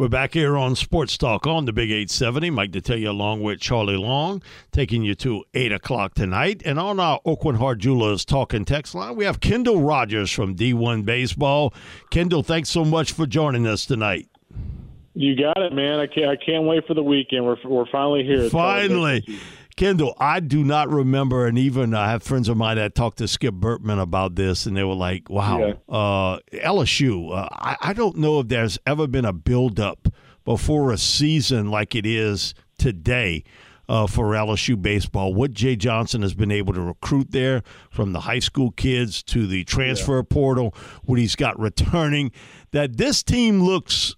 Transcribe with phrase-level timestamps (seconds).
[0.00, 2.48] We're back here on Sports Talk on the Big 870.
[2.48, 4.42] Mike Detillier along with Charlie Long,
[4.72, 6.62] taking you to 8 o'clock tonight.
[6.64, 11.04] And on our Aucoin Hart Jewelers talking text line, we have Kendall Rogers from D1
[11.04, 11.74] Baseball.
[12.08, 14.26] Kendall, thanks so much for joining us tonight.
[15.12, 16.00] You got it, man.
[16.00, 17.44] I can't, I can't wait for the weekend.
[17.44, 18.48] We're, we're finally here.
[18.48, 19.38] Finally.
[19.80, 23.26] Kendall, I do not remember, and even I have friends of mine that talked to
[23.26, 25.72] Skip Bertman about this, and they were like, "Wow, yeah.
[25.88, 30.08] uh, LSU." Uh, I, I don't know if there's ever been a buildup
[30.44, 33.42] before a season like it is today.
[33.88, 35.34] Uh, for LSU baseball.
[35.34, 39.48] What Jay Johnson has been able to recruit there, from the high school kids to
[39.48, 40.22] the transfer yeah.
[40.30, 42.30] portal, what he's got returning,
[42.70, 44.14] that this team looks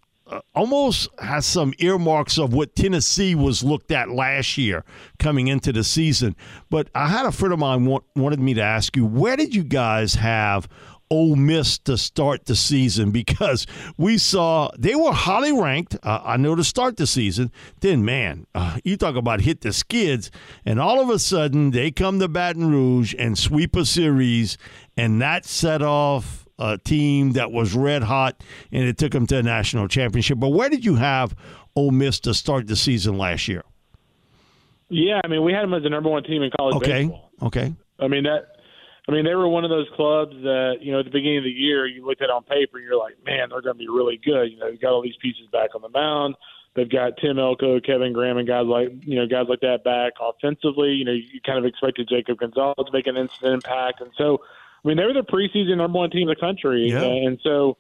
[0.55, 4.85] almost has some earmarks of what Tennessee was looked at last year
[5.19, 6.37] coming into the season.
[6.71, 9.55] But I had a friend of mine want, wanted me to ask you, where did
[9.55, 10.69] you guys have
[11.11, 13.11] Ole Miss to start the season?
[13.23, 13.67] Because
[13.97, 15.97] we saw they were highly ranked.
[16.03, 17.53] Uh, I know to start the season.
[17.81, 20.31] Then, man, uh, you talk about hit the skids,
[20.65, 24.57] and all of a sudden they come to Baton Rouge and sweep a series,
[24.97, 29.39] and that set off a team that was red hot, and it took them to
[29.39, 30.39] a national championship.
[30.39, 31.35] But where did you have
[31.75, 33.65] Ole Miss to start the season last year?
[34.89, 37.05] Yeah, I mean, we had them as the number one team in college okay.
[37.05, 37.31] baseball.
[37.43, 37.75] Okay.
[37.99, 38.49] I mean that.
[39.09, 41.45] I mean, they were one of those clubs that you know at the beginning of
[41.45, 43.89] the year you looked at on paper and you're like, man, they're going to be
[43.89, 44.53] really good.
[44.53, 46.37] You know, they've got all these pieces back on the mound.
[46.75, 50.13] They've got Tim Elko, Kevin Graham, and guys like you know guys like that back
[50.21, 50.91] offensively.
[50.91, 54.41] You know, you kind of expected Jacob Gonzalez to make an instant impact, and so
[54.85, 57.03] I mean, they were the preseason number one team in the country, yeah.
[57.03, 57.77] and so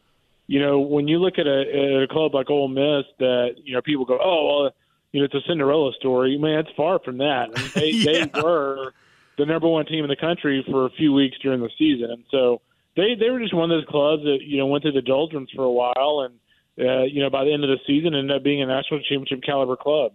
[0.46, 3.74] you know when you look at a, at a club like Ole Miss, that you
[3.74, 4.70] know people go, oh well,
[5.10, 6.38] you know it's a Cinderella story.
[6.38, 7.50] Man, it's far from that.
[7.54, 8.26] I mean, they, yeah.
[8.26, 8.94] they were
[9.36, 12.24] the number one team in the country for a few weeks during the season, and
[12.30, 12.60] so
[12.96, 15.50] they they were just one of those clubs that you know went through the doldrums
[15.54, 18.44] for a while, and uh, you know by the end of the season ended up
[18.44, 20.12] being a national championship caliber club.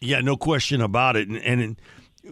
[0.00, 1.38] Yeah, no question about it, and.
[1.38, 1.80] and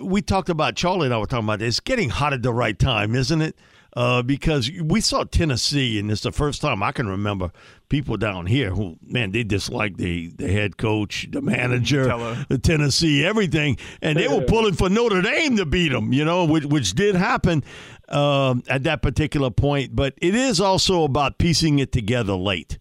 [0.01, 1.75] we talked about Charlie and I were talking about this.
[1.75, 3.57] It's getting hot at the right time, isn't it?
[3.97, 7.53] Uh, because we saw Tennessee, and it's the first time I can remember
[7.89, 12.07] people down here who, man, they dislike the, the head coach, the manager,
[12.49, 16.45] the Tennessee, everything, and they were pulling for Notre Dame to beat them, you know,
[16.45, 17.63] which, which did happen
[18.09, 19.95] uh, at that particular point.
[19.95, 22.81] But it is also about piecing it together late.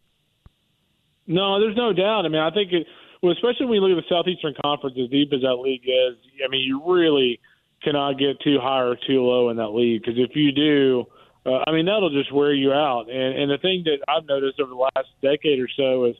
[1.28, 2.26] No, there's no doubt.
[2.26, 2.88] I mean, I think it–
[3.24, 6.18] well, especially when you look at the Southeastern Conference, as deep as that league is,
[6.44, 7.40] I mean, you really
[7.82, 11.06] cannot get too high or too low in that league because if you do,
[11.46, 13.10] uh, I mean, that'll just wear you out.
[13.10, 16.16] And, and the thing that I've noticed over the last decade or so is,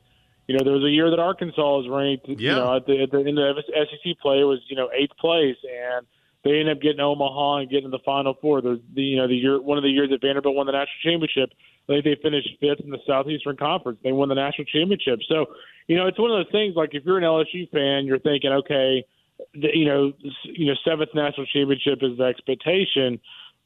[0.46, 2.36] you know, there was a year that Arkansas was ranked, yeah.
[2.36, 5.56] you know, at the, at the end of SEC play was, you know, eighth place,
[5.62, 6.06] and
[6.44, 8.60] they end up getting Omaha and getting to the Final Four.
[8.60, 11.00] The, the you know the year one of the years that Vanderbilt won the national
[11.02, 11.50] championship,
[11.88, 13.98] I think they finished fifth in the Southeastern Conference.
[14.04, 15.20] They won the national championship.
[15.28, 15.46] So
[15.88, 16.76] you know, it's one of those things.
[16.76, 19.04] Like if you're an LSU fan, you're thinking, okay,
[19.54, 20.12] the, you know,
[20.44, 23.18] you know, seventh national championship is the expectation,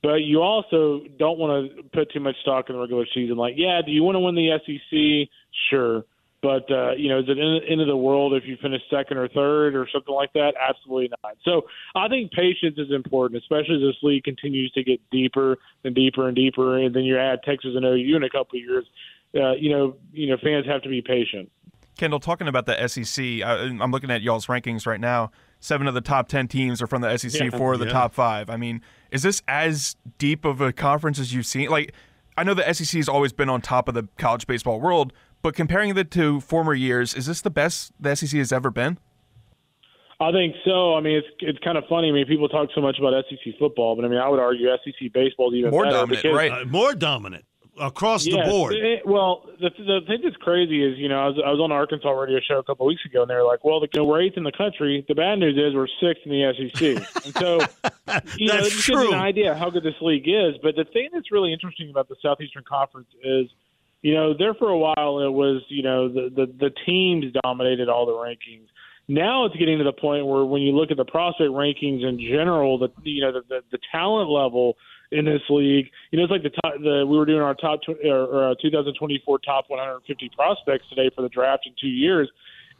[0.02, 3.36] but you also don't want to put too much stock in the regular season.
[3.36, 5.28] Like, yeah, do you want to win the SEC?
[5.70, 6.04] Sure.
[6.40, 9.16] But uh, you know, is it in, end of the world if you finish second
[9.16, 10.54] or third or something like that?
[10.60, 11.36] Absolutely not.
[11.44, 11.62] So
[11.96, 16.28] I think patience is important, especially as this league continues to get deeper and deeper
[16.28, 18.86] and deeper, and then you add Texas and OU in a couple of years.
[19.34, 21.50] Uh, you know, you know, fans have to be patient.
[21.96, 25.32] Kendall, talking about the SEC, I'm looking at y'all's rankings right now.
[25.58, 27.92] Seven of the top 10 teams are from the SEC, yeah, four of the yeah.
[27.92, 28.48] top five.
[28.48, 28.80] I mean,
[29.10, 31.68] is this as deep of a conference as you've seen?
[31.68, 31.92] Like,
[32.36, 35.12] I know the SEC has always been on top of the college baseball world,
[35.42, 38.98] but comparing it to former years, is this the best the SEC has ever been?
[40.20, 40.96] I think so.
[40.96, 42.08] I mean, it's it's kind of funny.
[42.08, 44.66] I mean, people talk so much about SEC football, but I mean, I would argue
[44.84, 46.52] SEC baseball is even more better dominant, because, right?
[46.52, 47.44] Uh, more dominant.
[47.80, 48.74] across yes, the board.
[48.74, 51.70] It, well, the, the thing that's crazy is, you know, I was, I was on
[51.70, 53.88] an Arkansas radio show a couple of weeks ago, and they were like, "Well, the,
[53.92, 55.04] you know, we're eighth in the country.
[55.06, 57.58] The bad news is we're sixth in the SEC." and so,
[58.36, 60.56] you know, it just gives you an idea how good this league is.
[60.62, 63.46] But the thing that's really interesting about the Southeastern Conference is,
[64.02, 67.88] you know, there for a while it was, you know, the the, the teams dominated
[67.88, 68.68] all the rankings.
[69.08, 72.18] Now it's getting to the point where when you look at the prospect rankings in
[72.20, 74.76] general, the you know the, the, the talent level
[75.10, 75.86] in this league.
[76.10, 76.74] You know, it's like the top.
[76.80, 81.10] The we were doing our top tw- or, or uh, 2024 top 150 prospects today
[81.14, 82.30] for the draft in two years.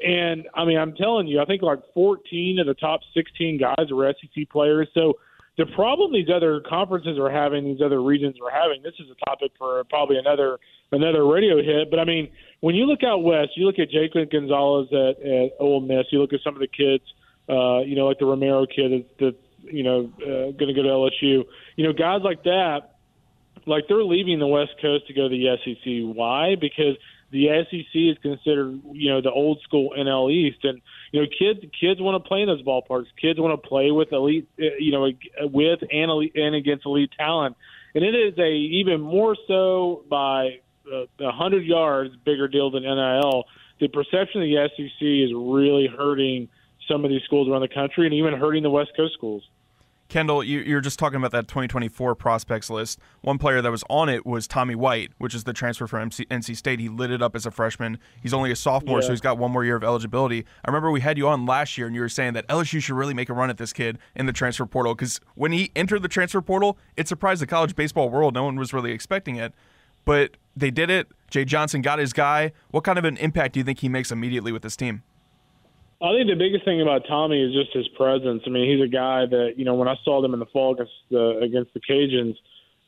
[0.07, 3.91] And I mean, I'm telling you, I think like 14 of the top 16 guys
[3.91, 4.89] are SEC players.
[4.95, 5.15] So
[5.59, 9.25] the problem these other conferences are having, these other regions are having, this is a
[9.27, 10.59] topic for probably another
[10.91, 11.91] another radio hit.
[11.91, 15.51] But I mean, when you look out west, you look at Jacob Gonzalez at, at
[15.61, 16.07] Ole Miss.
[16.11, 17.05] You look at some of the kids,
[17.49, 20.89] uh, you know, like the Romero kid that's you know, uh, going to go to
[20.89, 21.45] LSU.
[21.77, 22.97] You know, guys like that,
[23.67, 26.17] like they're leaving the West Coast to go to the SEC.
[26.17, 26.55] Why?
[26.59, 26.97] Because
[27.31, 30.81] the SEC is considered, you know, the old school NL East, and
[31.13, 33.07] you know, kids kids want to play in those ballparks.
[33.21, 35.11] Kids want to play with elite, uh, you know,
[35.43, 37.57] with and elite, and against elite talent,
[37.95, 40.61] and it is a even more so by
[40.91, 43.45] uh, a uh, hundred yards bigger deal than NIL.
[43.81, 46.49] The perception of the SEC is really hurting
[46.91, 49.43] some of these schools around the country, and even hurting the West Coast schools.
[50.09, 52.99] Kendall, you, are just talking about that 2024 prospects list.
[53.21, 56.25] One player that was on it was Tommy White, which is the transfer from MC,
[56.27, 56.81] NC State.
[56.81, 57.99] He lit it up as a freshman.
[58.23, 59.07] He's only a sophomore, yeah.
[59.07, 60.47] so he's got one more year of eligibility.
[60.65, 62.97] I remember we had you on last year, and you were saying that LSU should
[62.97, 66.01] really make a run at this kid in the transfer portal because when he entered
[66.01, 68.33] the transfer portal, it surprised the college baseball world.
[68.33, 69.53] No one was really expecting it,
[70.07, 71.09] but they did it.
[71.29, 72.53] Jay Johnson got his guy.
[72.71, 75.03] What kind of an impact do you think he makes immediately with this team?
[76.01, 78.43] I think the biggest thing about Tommy is just his presence.
[78.47, 80.75] I mean, he's a guy that you know when I saw them in the fall
[80.75, 82.37] against the against the Cajuns.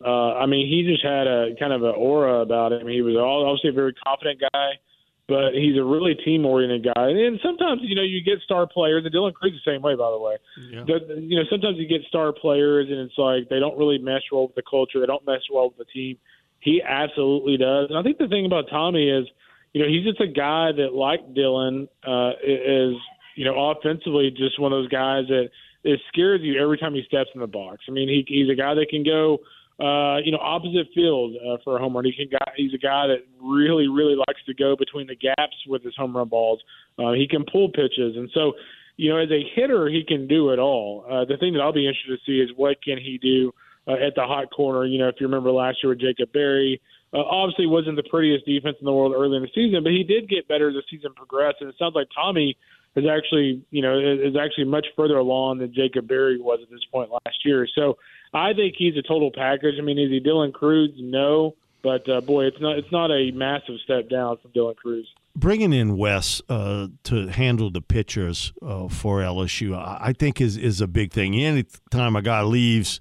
[0.03, 2.89] Uh, I mean, he just had a kind of an aura about him.
[2.89, 4.81] He was obviously a very confident guy,
[5.29, 7.09] but he's a really team oriented guy.
[7.11, 10.11] And sometimes, you know, you get star players, and Dylan Crews the same way, by
[10.11, 10.37] the way.
[10.73, 10.85] Yeah.
[10.87, 14.25] The, you know, sometimes you get star players, and it's like they don't really mesh
[14.33, 15.01] well with the culture.
[15.01, 16.17] They don't mesh well with the team.
[16.61, 17.91] He absolutely does.
[17.91, 19.27] And I think the thing about Tommy is
[19.73, 22.95] you know, he's just a guy that, like Dylan, uh, is
[23.37, 25.49] you know offensively just one of those guys that
[25.85, 27.85] it scares you every time he steps in the box.
[27.89, 29.39] I mean, he, he's a guy that can go,
[29.81, 32.05] uh, you know, opposite field uh, for a home run.
[32.05, 35.57] He can guy, he's a guy that really, really likes to go between the gaps
[35.67, 36.61] with his home run balls.
[36.99, 38.53] Uh, he can pull pitches, and so,
[38.97, 41.07] you know, as a hitter, he can do it all.
[41.11, 43.53] Uh, the thing that I'll be interested to see is what can he do
[43.89, 44.85] uh, at the hot corner.
[44.85, 46.81] You know, if you remember last year with Jacob Berry.
[47.13, 50.05] Uh, obviously, wasn't the prettiest defense in the world early in the season, but he
[50.05, 51.57] did get better as the season progressed.
[51.61, 52.57] And it sounds like Tommy
[52.97, 56.85] is actually, you know, is actually much further along than Jacob Berry was at this
[56.93, 57.67] point last year.
[57.75, 57.99] So
[58.33, 59.75] I think he's a total package.
[59.79, 60.93] I mean, is he Dylan Crews?
[60.99, 65.09] No, but uh, boy, it's not it's not a massive step down from Dylan Crews.
[65.37, 70.81] Bringing in Wes uh, to handle the pitchers uh, for LSU, I think is is
[70.81, 71.35] a big thing.
[71.35, 73.01] Any time a guy leaves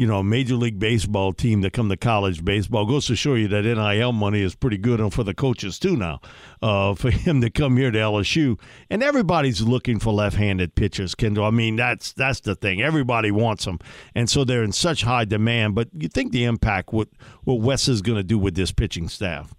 [0.00, 3.48] you know, Major League Baseball team that come to college baseball goes to show you
[3.48, 6.22] that NIL money is pretty good and for the coaches too now.
[6.62, 8.58] Uh, for him to come here to LSU,
[8.88, 11.44] and everybody's looking for left-handed pitchers, Kendall.
[11.44, 12.80] I mean, that's that's the thing.
[12.80, 13.78] Everybody wants them,
[14.14, 15.74] and so they're in such high demand.
[15.74, 17.08] But you think the impact what
[17.44, 19.54] what Wes is going to do with this pitching staff?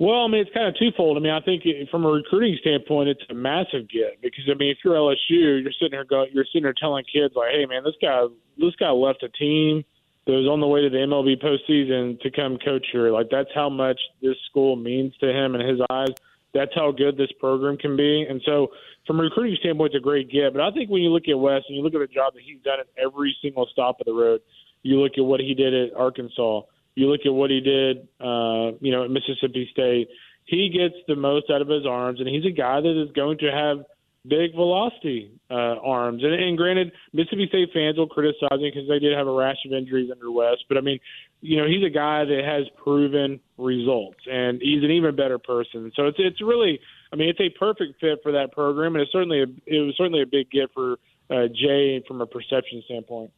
[0.00, 1.18] Well, I mean, it's kind of twofold.
[1.18, 4.70] I mean, I think from a recruiting standpoint, it's a massive get because I mean,
[4.70, 7.84] if you're LSU, you're sitting here go, you're sitting there telling kids like, "Hey, man,
[7.84, 8.24] this guy,
[8.56, 9.84] this guy left a team
[10.24, 13.10] that was on the way to the MLB postseason to come coach here.
[13.10, 16.14] Like, that's how much this school means to him in his eyes.
[16.54, 18.22] That's how good this program can be.
[18.22, 18.68] And so,
[19.06, 20.54] from a recruiting standpoint, it's a great get.
[20.54, 22.42] But I think when you look at Wes and you look at the job that
[22.42, 24.40] he's done at every single stop of the road,
[24.82, 26.62] you look at what he did at Arkansas
[27.00, 30.08] you look at what he did, uh, you know, at Mississippi State.
[30.44, 33.38] He gets the most out of his arms, and he's a guy that is going
[33.38, 33.86] to have
[34.28, 36.22] big velocity uh, arms.
[36.22, 39.56] And, and granted, Mississippi State fans will criticize him because they did have a rash
[39.64, 40.56] of injuries under Wes.
[40.68, 40.98] But I mean,
[41.40, 45.90] you know, he's a guy that has proven results, and he's an even better person.
[45.96, 46.80] So it's it's really,
[47.12, 49.94] I mean, it's a perfect fit for that program, and it's certainly a, it was
[49.96, 50.98] certainly a big get for
[51.30, 53.30] uh, Jay from a perception standpoint.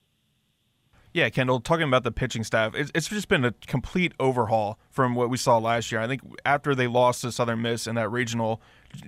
[1.15, 5.15] Yeah, Kendall, talking about the pitching staff, it's, it's just been a complete overhaul from
[5.15, 6.01] what we saw last year.
[6.01, 8.63] I think after they lost to Southern Miss in that regional,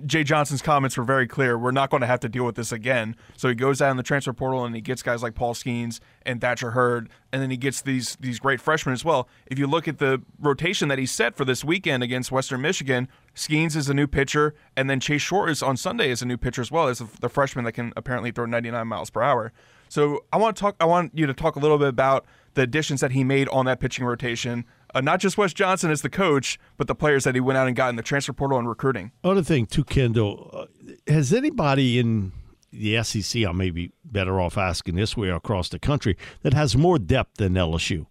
[0.05, 1.57] Jay Johnson's comments were very clear.
[1.57, 3.15] We're not going to have to deal with this again.
[3.37, 5.99] So he goes out in the transfer portal and he gets guys like Paul Skenes
[6.25, 9.27] and Thatcher Hurd, and then he gets these these great freshmen as well.
[9.47, 13.07] If you look at the rotation that he set for this weekend against Western Michigan,
[13.35, 16.37] Skeens is a new pitcher, and then Chase Shores is on Sunday is a new
[16.37, 19.51] pitcher as well as the freshman that can apparently throw 99 miles per hour.
[19.89, 20.75] So I want to talk.
[20.79, 22.25] I want you to talk a little bit about
[22.55, 24.65] the additions that he made on that pitching rotation.
[24.95, 27.67] uh, not just Wes Johnson as the coach, but the players that he went out
[27.67, 29.11] and got in the transfer portal and recruiting.
[29.23, 30.65] Other thing, too, Kendall, uh,
[31.11, 32.31] has anybody in
[32.71, 36.77] the SEC, I may be better off asking this way across the country, that has
[36.77, 38.05] more depth than LSU?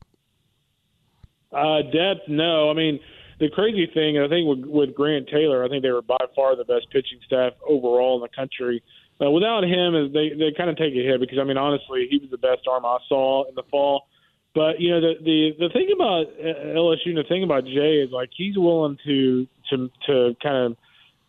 [1.52, 2.70] Uh, depth, no.
[2.70, 3.00] I mean,
[3.40, 6.18] the crazy thing, and I think with, with Grant Taylor, I think they were by
[6.36, 8.82] far the best pitching staff overall in the country.
[9.22, 12.18] Uh, without him, they they kind of take a hit because I mean, honestly, he
[12.18, 14.06] was the best arm I saw in the fall.
[14.54, 18.10] But you know, the the the thing about LSU and the thing about Jay is
[18.10, 20.76] like he's willing to to to kind of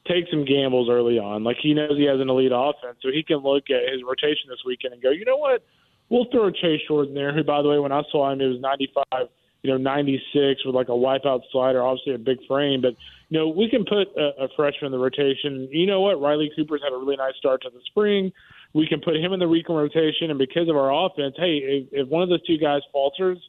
[0.08, 1.44] take some gambles early on.
[1.44, 4.50] Like he knows he has an elite offense, so he can look at his rotation
[4.50, 5.64] this weekend and go, you know what,
[6.10, 7.34] we'll throw Chase Shores in there.
[7.34, 9.30] Who, by the way, when I saw him, it was 95
[9.66, 12.82] you know, 96 with like a wipeout slider, obviously a big frame.
[12.82, 12.94] But,
[13.30, 15.68] you know, we can put a, a freshman in the rotation.
[15.72, 16.22] You know what?
[16.22, 18.32] Riley Cooper's had a really nice start to the spring.
[18.74, 20.30] We can put him in the recon rotation.
[20.30, 23.40] And because of our offense, hey, if, if one of those two guys falters,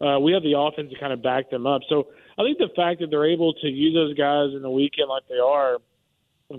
[0.00, 1.82] uh, we have the offense to kind of back them up.
[1.88, 5.08] So I think the fact that they're able to use those guys in the weekend
[5.08, 5.78] like they are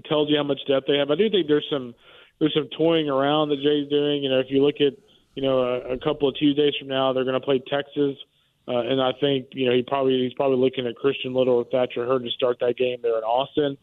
[0.10, 1.12] tells you how much depth they have.
[1.12, 1.96] I do think there's some
[2.40, 4.24] there's some toying around that Jay's doing.
[4.24, 4.94] You know, if you look at
[5.36, 8.18] you know a, a couple of Tuesdays from now, they're going to play Texas.
[8.68, 11.64] Uh, and I think you know he probably he's probably looking at Christian Little or
[11.66, 13.78] Thatcher Hurd to start that game there in Austin.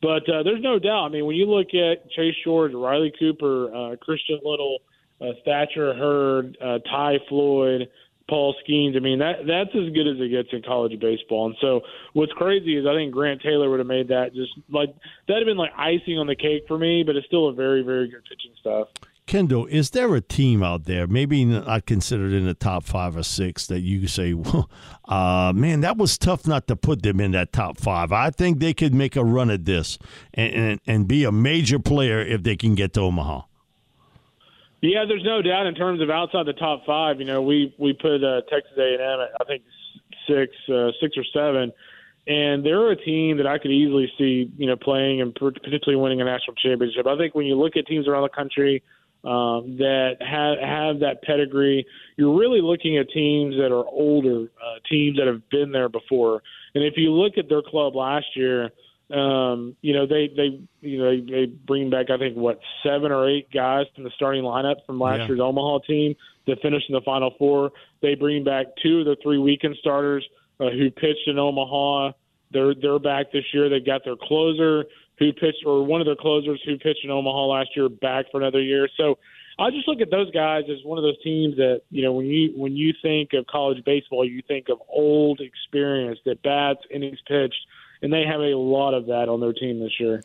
[0.00, 1.06] But uh, there's no doubt.
[1.06, 4.78] I mean, when you look at Chase Shores, Riley Cooper, uh, Christian Little,
[5.20, 7.88] uh, Thatcher Hurd, uh, Ty Floyd,
[8.28, 11.46] Paul Skenes, I mean that that's as good as it gets in college baseball.
[11.46, 11.80] And so
[12.12, 14.94] what's crazy is I think Grant Taylor would have made that just like
[15.26, 17.02] that'd have been like icing on the cake for me.
[17.02, 18.86] But it's still a very very good pitching staff.
[19.28, 23.22] Kendall, is there a team out there, maybe not considered in the top five or
[23.22, 24.70] six, that you say, well,
[25.06, 28.10] uh, man, that was tough not to put them in that top five.
[28.10, 29.98] I think they could make a run at this
[30.32, 33.42] and, and, and be a major player if they can get to Omaha.
[34.80, 37.18] Yeah, there's no doubt in terms of outside the top five.
[37.18, 39.64] You know, we we put uh, Texas A&M at I think
[40.28, 41.72] six, uh, six or seven,
[42.28, 46.20] and they're a team that I could easily see, you know, playing and potentially winning
[46.20, 47.08] a national championship.
[47.08, 48.84] I think when you look at teams around the country
[49.24, 51.86] um, that have have that pedigree.
[52.16, 56.42] You're really looking at teams that are older, uh, teams that have been there before.
[56.74, 58.70] And if you look at their club last year,
[59.10, 63.10] um, you know they they you know they, they bring back I think what seven
[63.10, 65.28] or eight guys from the starting lineup from last yeah.
[65.28, 66.14] year's Omaha team
[66.46, 67.72] that finished in the Final Four.
[68.02, 70.26] They bring back two of the three weekend starters
[70.60, 72.12] uh, who pitched in Omaha.
[72.52, 73.68] They're they're back this year.
[73.68, 74.84] They've got their closer
[75.18, 78.40] who pitched, or one of their closers who pitched in Omaha last year, back for
[78.40, 78.88] another year.
[78.96, 79.18] So
[79.58, 82.26] I just look at those guys as one of those teams that you know when
[82.26, 87.18] you when you think of college baseball, you think of old experience that bats innings
[87.26, 87.66] pitched,
[88.02, 90.22] and they have a lot of that on their team this year.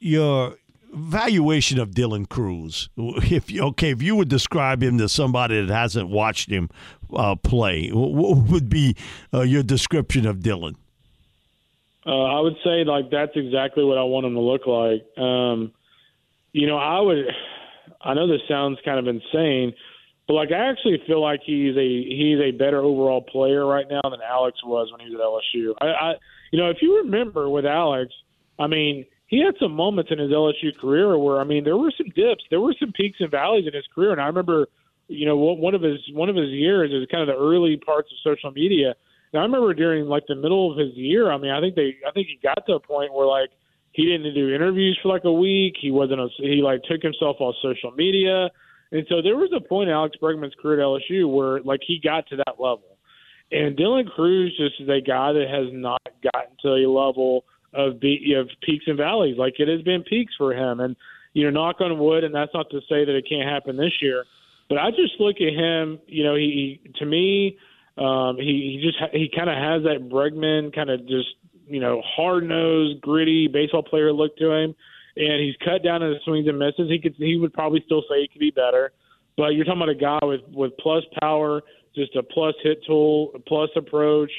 [0.00, 0.56] Your
[0.92, 2.88] valuation of Dylan Crews.
[2.96, 6.68] if okay, if you would describe him to somebody that hasn't watched him
[7.14, 8.96] uh, play, what would be
[9.32, 10.74] uh, your description of Dylan?
[12.06, 15.06] Uh, I would say like that's exactly what I want him to look like.
[15.16, 15.72] Um,
[16.52, 17.24] you know, I would.
[18.00, 19.74] I know this sounds kind of insane,
[20.26, 24.02] but like I actually feel like he's a he's a better overall player right now
[24.04, 25.74] than Alex was when he was at LSU.
[25.80, 26.14] I, I
[26.50, 28.12] you know, if you remember with Alex,
[28.58, 31.92] I mean, he had some moments in his LSU career where I mean, there were
[31.96, 34.68] some dips, there were some peaks and valleys in his career, and I remember,
[35.08, 38.10] you know, one of his one of his years is kind of the early parts
[38.12, 38.94] of social media
[39.34, 41.30] I remember during like the middle of his year.
[41.30, 43.50] I mean, I think they, I think he got to a point where like
[43.92, 45.74] he didn't do interviews for like a week.
[45.80, 48.50] He wasn't, a, he like took himself off social media,
[48.92, 52.00] and so there was a point in Alex Bregman's career at LSU where like he
[52.02, 52.96] got to that level.
[53.50, 56.00] And Dylan Crews just is a guy that has not
[56.32, 59.36] gotten to a level of be, of peaks and valleys.
[59.36, 60.96] Like it has been peaks for him, and
[61.32, 62.24] you know, knock on wood.
[62.24, 64.24] And that's not to say that it can't happen this year,
[64.68, 65.98] but I just look at him.
[66.06, 67.58] You know, he to me
[67.96, 71.28] um, he, he just he kind of has that Bregman kind of just
[71.66, 74.74] you know hard nosed, gritty baseball player look to him,
[75.16, 76.90] and he's cut down on his swings and misses.
[76.90, 78.92] He could he would probably still say he could be better,
[79.36, 81.62] but you're talking about a guy with with plus power,
[81.94, 84.32] just a plus hit tool, a plus approach.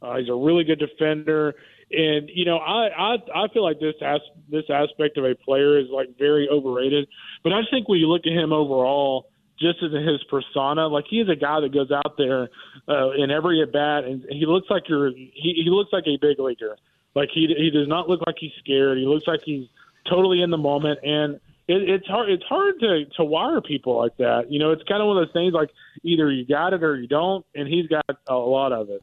[0.00, 1.54] Uh, he's a really good defender,
[1.90, 5.78] and you know I I I feel like this as, this aspect of a player
[5.78, 7.06] is like very overrated.
[7.44, 9.28] But I just think when you look at him overall
[9.62, 10.88] just as his persona.
[10.88, 12.50] Like he's a guy that goes out there
[12.88, 16.18] uh, in every at bat, and he looks like you're he, he looks like a
[16.20, 16.76] big leaguer.
[17.14, 18.98] Like he he does not look like he's scared.
[18.98, 19.68] He looks like he's
[20.10, 21.36] totally in the moment, and
[21.68, 24.50] it, it's hard it's hard to to wire people like that.
[24.50, 25.70] You know, it's kind of one of those things like
[26.02, 29.02] either you got it or you don't, and he's got a lot of it.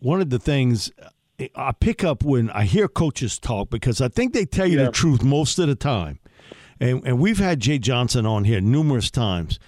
[0.00, 0.90] One of the things
[1.54, 4.86] I pick up when I hear coaches talk because I think they tell you yeah.
[4.86, 6.18] the truth most of the time.
[6.80, 9.58] And, and we've had Jay Johnson on here numerous times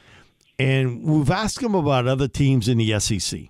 [0.59, 3.49] and we've asked him about other teams in the SEC.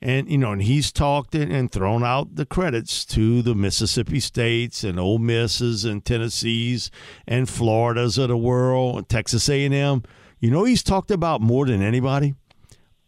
[0.00, 4.84] And you know, and he's talked and thrown out the credits to the Mississippi States
[4.84, 6.90] and Ole Misses and Tennessees
[7.26, 10.02] and Floridas of the world, and Texas A&M.
[10.40, 12.34] You know, he's talked about more than anybody.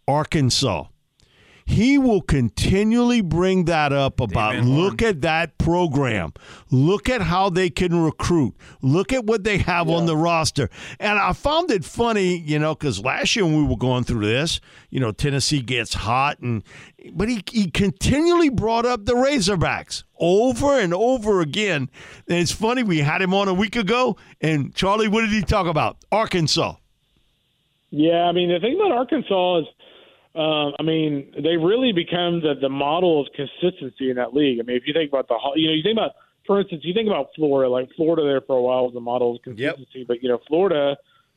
[0.09, 0.85] Arkansas
[1.67, 6.33] he will continually bring that up about look at that program.
[6.71, 8.55] Look at how they can recruit.
[8.83, 9.97] Look at what they have yeah.
[9.97, 10.71] on the roster.
[11.01, 14.27] And I found it funny, you know, because last year when we were going through
[14.27, 16.63] this, you know, Tennessee gets hot and
[17.13, 21.91] but he, he continually brought up the Razorbacks over and over again.
[22.29, 25.43] And it's funny, we had him on a week ago, and Charlie, what did he
[25.43, 25.99] talk about?
[26.11, 26.77] Arkansas.
[27.91, 29.67] Yeah, I mean, the thing about Arkansas is
[30.37, 34.61] uh, I mean, they really become the, the model of consistency in that league.
[34.61, 36.13] I mean, if you think about the, you know, you think about,
[36.47, 39.37] for instance, you think about Florida, like Florida there for a while was the model
[39.37, 40.09] of consistency, yep.
[40.09, 40.97] but, you know, Florida,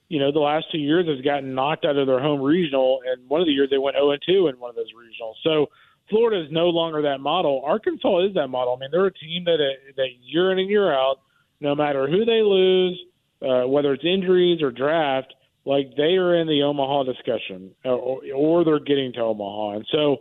[0.09, 3.27] you know, the last two years has gotten knocked out of their home regional, and
[3.29, 5.35] one of the years they went 0 2 in one of those regionals.
[5.43, 5.67] So
[6.09, 7.63] Florida is no longer that model.
[7.65, 8.75] Arkansas is that model.
[8.75, 9.59] I mean, they're a team that,
[9.95, 11.21] that year in and year out,
[11.61, 12.99] no matter who they lose,
[13.41, 15.33] uh, whether it's injuries or draft,
[15.65, 20.17] like they are in the Omaha discussion, or, or they're getting to Omaha, and so.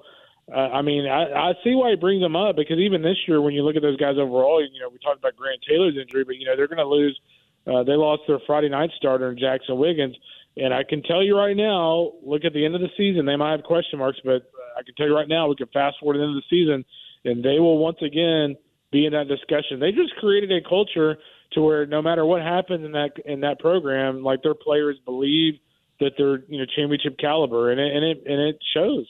[0.50, 3.42] Uh, I mean, I, I see why he brings them up because even this year,
[3.42, 6.24] when you look at those guys overall, you know, we talked about Grant Taylor's injury,
[6.24, 7.20] but you know they're going to lose.
[7.66, 10.16] Uh, they lost their Friday night starter in Jaxon Wiggins,
[10.56, 13.36] and I can tell you right now, look at the end of the season, they
[13.36, 16.14] might have question marks, but I can tell you right now, we can fast forward
[16.14, 16.84] to the end of the season,
[17.24, 18.56] and they will once again
[18.90, 19.80] be in that discussion.
[19.80, 21.18] They just created a culture
[21.52, 25.54] to where no matter what happens in that in that program, like their players believe
[26.00, 29.06] that they're you know championship caliber, and it and it and it shows.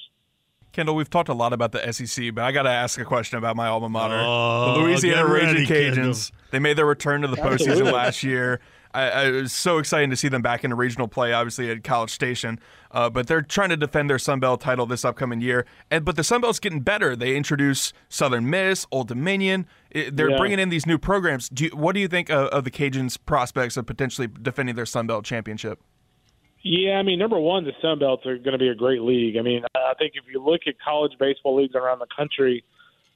[0.73, 3.38] Kendall, we've talked a lot about the SEC, but I got to ask a question
[3.38, 5.95] about my alma mater, oh, the Louisiana Raging Cajuns.
[5.95, 6.14] Kendall.
[6.50, 8.61] They made their return to the postseason last year.
[8.92, 11.85] I, I, was so excited to see them back in the regional play, obviously at
[11.85, 12.59] College Station.
[12.90, 15.66] Uh, but they're trying to defend their Sun Belt title this upcoming year.
[15.90, 17.14] And but the Sun Belt's getting better.
[17.14, 19.66] They introduce Southern Miss, Old Dominion.
[19.90, 20.37] It, they're yeah.
[20.37, 21.49] bringing in these new programs.
[21.49, 24.87] Do you, what do you think of, of the Cajuns' prospects of potentially defending their
[24.87, 25.81] Sun Belt championship?
[26.62, 29.37] Yeah, I mean, number one, the Sun Belts are going to be a great league.
[29.37, 32.64] I mean, I think if you look at college baseball leagues around the country,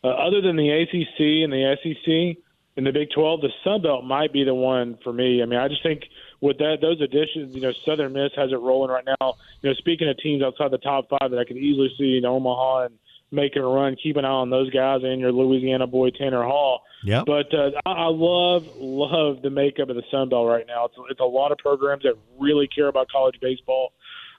[0.04, 2.42] uh, other than the ACC and the SEC,
[2.76, 5.42] and the Big 12, the Sun Belt might be the one for me.
[5.42, 6.04] I mean, I just think
[6.42, 9.36] with that those additions, you know, Southern Miss has it rolling right now.
[9.62, 12.24] You know, speaking of teams outside the top five that I could easily see in
[12.26, 12.98] Omaha and
[13.30, 16.82] making a run, keep an eye on those guys and your Louisiana boy Tanner Hall.
[17.04, 17.22] Yeah.
[17.24, 20.86] But uh, I, love love the makeup of the Sun Belt right now.
[20.86, 23.92] It's it's a lot of programs that really care about college baseball.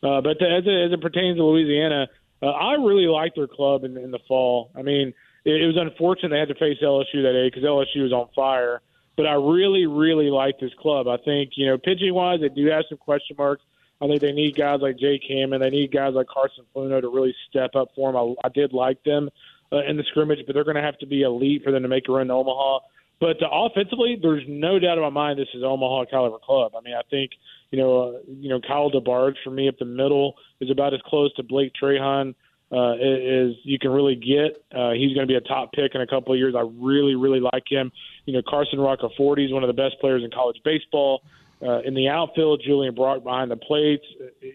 [0.04, 2.08] Uh, but as it, as it pertains to Louisiana,
[2.42, 4.72] uh, I really like their club in, in the fall.
[4.76, 5.14] I mean
[5.46, 8.28] it, it was unfortunate they had to face LSU that day because LSU was on
[8.36, 8.82] fire.
[9.16, 11.08] But I really, really like this club.
[11.08, 13.64] I think you know, pitching wise, they do have some question marks.
[14.02, 15.64] I think they need guys like Jake Hammond.
[15.64, 18.36] They need guys like Carson Fluno to really step up for them.
[18.44, 19.30] I, I did like them
[19.72, 21.90] uh, in the scrimmage, but they're going to have to be elite for them to
[21.90, 22.80] make a run to Omaha.
[23.22, 26.74] But uh, offensively, there's no doubt in my mind this is Omaha caliber club.
[26.76, 27.32] I mean, I think
[27.72, 31.00] you know, uh, you know, Kyle DeBarge for me up the middle is about as
[31.06, 32.36] close to Blake Trahan
[32.74, 34.64] uh, is you can really get.
[34.76, 36.56] Uh, he's going to be a top pick in a couple of years.
[36.58, 37.92] I really, really like him.
[38.26, 41.22] You know, Carson Roccaforte is one of the best players in college baseball.
[41.62, 44.04] Uh, in the outfield, Julian Brock behind the plates,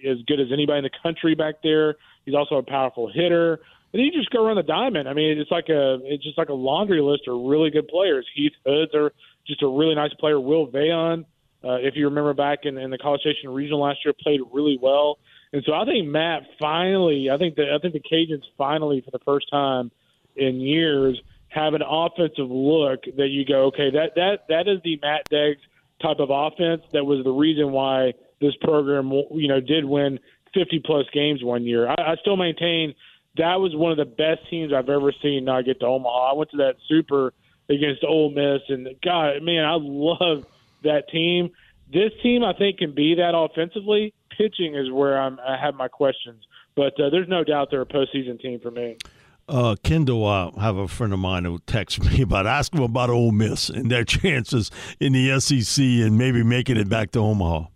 [0.07, 1.95] as good as anybody in the country back there.
[2.27, 3.61] He's also a powerful hitter.
[3.93, 5.09] And you just go around the diamond.
[5.09, 8.27] I mean, it's like a it's just like a laundry list of really good players.
[8.35, 9.13] Heath Hoods are
[9.47, 10.39] just a really nice player.
[10.39, 11.25] Will Veillon,
[11.65, 14.79] uh, if you remember back in, in the College Station Regional last year, played really
[14.81, 15.19] well.
[15.53, 19.11] And so I think Matt finally, I think that I think the Cajuns finally, for
[19.11, 19.91] the first time
[20.37, 24.99] in years, have an offensive look that you go, okay, that that that is the
[25.01, 25.61] Matt Deggs
[26.03, 30.21] type of offense that was the reason why this program, you know, did win
[30.55, 31.89] 50 plus games one year.
[31.89, 32.95] I, I still maintain
[33.37, 36.31] that was one of the best teams I've ever seen not get to Omaha.
[36.31, 37.33] I went to that super
[37.69, 40.47] against Ole Miss, and God, man, I love
[40.85, 41.51] that team.
[41.93, 45.89] This team, I think, can be that offensively pitching is where I'm, I have my
[45.89, 46.45] questions.
[46.77, 48.97] But uh, there's no doubt they're a postseason team for me.
[49.49, 53.33] Uh, Kendall, I have a friend of mine who texts me about asking about Ole
[53.33, 54.71] Miss and their chances
[55.01, 57.67] in the SEC and maybe making it back to Omaha.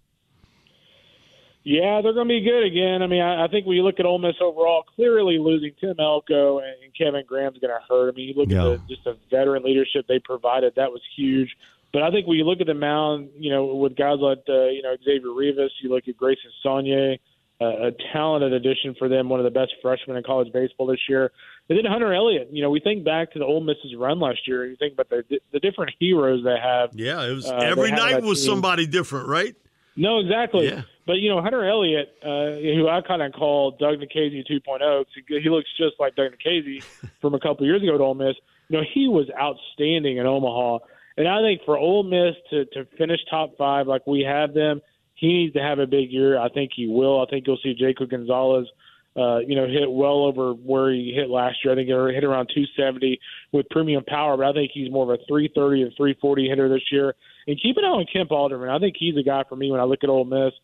[1.65, 3.03] Yeah, they're going to be good again.
[3.03, 5.95] I mean, I, I think when you look at Ole Miss overall, clearly losing Tim
[5.99, 8.11] Elko and, and Kevin Graham's going to hurt.
[8.11, 8.73] I mean, you look yeah.
[8.73, 11.57] at the, just the veteran leadership they provided; that was huge.
[11.93, 14.69] But I think when you look at the mound, you know, with guys like uh,
[14.69, 17.19] you know Xavier Rivas, you look at Grayson Saunier,
[17.61, 21.01] uh, a talented addition for them, one of the best freshmen in college baseball this
[21.09, 21.31] year.
[21.69, 22.49] And then Hunter Elliott.
[22.51, 24.95] You know, we think back to the Ole Miss's run last year, and you think
[24.95, 26.91] about the the different heroes they have.
[26.95, 28.53] Yeah, it was uh, every night was team.
[28.53, 29.55] somebody different, right?
[29.95, 30.69] No, exactly.
[30.69, 30.83] Yeah.
[31.07, 35.51] But you know, Hunter Elliott, uh, who I kind of call Doug Nikhazy 2.0, he
[35.51, 36.83] looks just like Doug Nikhazy
[37.21, 38.37] from a couple years ago at Ole Miss.
[38.69, 40.79] You know, he was outstanding in Omaha,
[41.17, 44.81] and I think for Ole Miss to to finish top five like we have them,
[45.15, 46.39] he needs to have a big year.
[46.39, 47.21] I think he will.
[47.21, 48.67] I think you'll see Jacob Gonzalez.
[49.15, 51.75] Uh, you know, hit well over where he hit last year.
[51.75, 53.21] I think he hit around 270
[53.53, 56.91] with premium power, but I think he's more of a 330 and 340 hitter this
[56.91, 57.15] year.
[57.47, 58.71] And keep an eye on Kemp Alderman.
[58.71, 60.55] I think he's a guy for me when I look at Ole Miss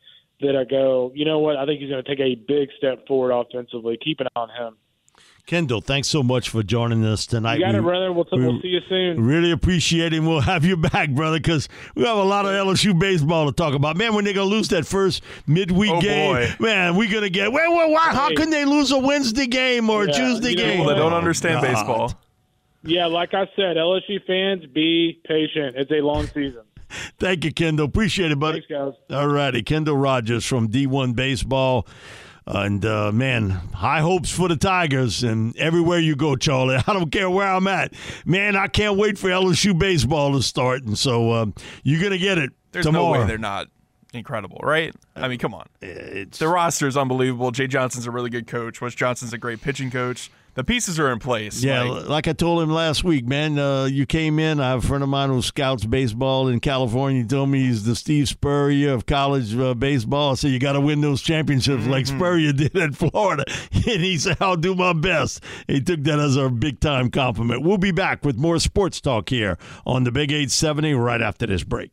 [0.41, 1.57] that I go, you know what?
[1.57, 3.99] I think he's going to take a big step forward offensively.
[4.03, 4.77] Keep an eye on him.
[5.49, 7.55] Kendall, thanks so much for joining us tonight.
[7.55, 8.13] You got we, it, brother.
[8.13, 9.25] We'll, we we'll see you soon.
[9.25, 10.21] Really appreciate it.
[10.21, 13.73] We'll have you back, brother, because we have a lot of LSU baseball to talk
[13.73, 13.97] about.
[13.97, 16.55] Man, when they're going to lose that first midweek oh, game, boy.
[16.61, 17.51] man, we're going to get.
[17.51, 18.11] Wait, wait, why?
[18.11, 20.73] How can they lose a Wednesday game or a Tuesday game?
[20.73, 21.73] People that don't understand God.
[21.73, 22.21] baseball.
[22.83, 25.77] Yeah, like I said, LSU fans, be patient.
[25.77, 26.61] It's a long season.
[27.19, 27.87] Thank you, Kendall.
[27.87, 28.61] Appreciate it, buddy.
[28.69, 29.17] Thanks, guys.
[29.19, 29.63] All righty.
[29.63, 31.87] Kendall Rogers from D1 Baseball.
[32.51, 35.23] And uh, man, high hopes for the Tigers.
[35.23, 37.93] And everywhere you go, Charlie, I don't care where I'm at.
[38.25, 40.83] Man, I can't wait for LSU baseball to start.
[40.85, 41.47] And so uh,
[41.83, 43.15] you're going to get it There's tomorrow.
[43.15, 43.69] no way they're not
[44.13, 44.95] incredible, right?
[45.17, 45.69] I mean, come on.
[45.81, 47.51] It's, the roster is unbelievable.
[47.51, 48.81] Jay Johnson's a really good coach.
[48.81, 51.63] Wes Johnson's a great pitching coach the pieces are in place.
[51.63, 53.61] Yeah, like, like I told him last week, man.
[53.61, 54.59] Uh, you came in.
[54.59, 57.23] I have a friend of mine who scouts baseball in California.
[57.23, 60.33] He told me he's the Steve Spurrier of college uh, baseball.
[60.33, 61.93] I said you got to win those championships mm-hmm.
[61.93, 63.45] like Spurrier did at Florida.
[63.89, 65.43] And he said I'll do my best.
[65.67, 67.63] He took that as a big time compliment.
[67.63, 71.63] We'll be back with more sports talk here on the Big 870 right after this
[71.63, 71.93] break.